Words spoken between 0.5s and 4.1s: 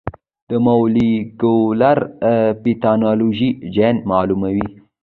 مولېکولر پیتالوژي جین